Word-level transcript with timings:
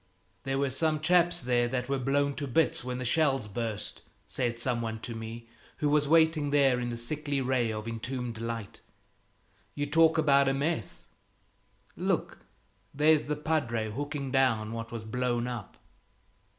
"There 0.45 0.57
were 0.57 0.71
some 0.71 0.99
chaps 0.99 1.43
there 1.43 1.67
that 1.67 1.87
were 1.87 1.99
blown 1.99 2.33
to 2.37 2.47
bits 2.47 2.83
when 2.83 2.97
the 2.97 3.05
shells 3.05 3.45
burst," 3.45 4.01
said 4.25 4.57
some 4.57 4.81
one 4.81 4.99
to 5.01 5.13
me 5.13 5.47
who 5.77 5.89
was 5.89 6.07
waiting 6.07 6.49
there 6.49 6.79
in 6.79 6.89
the 6.89 6.97
sickly 6.97 7.39
ray 7.39 7.71
of 7.71 7.87
entombed 7.87 8.39
light. 8.41 8.81
"You 9.75 9.85
talk 9.85 10.17
about 10.17 10.49
a 10.49 10.55
mess! 10.55 11.05
Look, 11.95 12.39
there's 12.91 13.27
the 13.27 13.35
padre 13.35 13.91
hooking 13.91 14.31
down 14.31 14.71
what 14.71 14.91
was 14.91 15.03
blown 15.03 15.45
up." 15.45 15.77